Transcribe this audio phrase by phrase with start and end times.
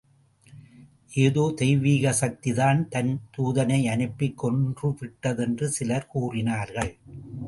[1.15, 6.91] ஏதோ தெய்வீக சக்திதான் தன் தூதனையனுப்பிக் கொன்றுவிட்டதென்று சிலர் கூறினார்கள்.